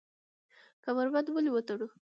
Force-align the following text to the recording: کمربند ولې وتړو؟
کمربند 0.83 1.27
ولې 1.31 1.49
وتړو؟ 1.51 1.87